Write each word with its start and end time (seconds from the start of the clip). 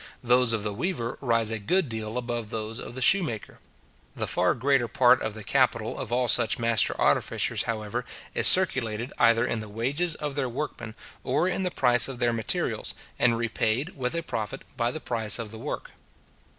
Those 0.23 0.51
of 0.51 0.63
the 0.63 0.73
weaver 0.73 1.19
rise 1.21 1.51
a 1.51 1.59
good 1.59 1.87
deal 1.87 2.17
above 2.17 2.49
those 2.49 2.79
of 2.79 2.95
the 2.95 3.03
shoemaker. 3.03 3.59
The 4.15 4.25
far 4.25 4.55
greater 4.55 4.87
part 4.87 5.21
of 5.21 5.35
the 5.35 5.43
capital 5.43 5.99
of 5.99 6.11
all 6.11 6.27
such 6.27 6.57
master 6.57 6.99
artificers, 6.99 7.61
however, 7.69 8.03
is 8.33 8.47
circulated 8.47 9.13
either 9.19 9.45
in 9.45 9.59
the 9.59 9.69
wages 9.69 10.15
of 10.15 10.33
their 10.33 10.49
workmen, 10.49 10.95
or 11.23 11.47
in 11.47 11.61
the 11.61 11.69
price 11.69 12.07
of 12.07 12.17
their 12.17 12.33
materials, 12.33 12.95
and 13.19 13.37
repaid, 13.37 13.95
with 13.95 14.15
a 14.15 14.23
profit, 14.23 14.63
by 14.75 14.89
the 14.89 14.99
price 14.99 15.37
of 15.37 15.51
the 15.51 15.59
work. 15.59 15.91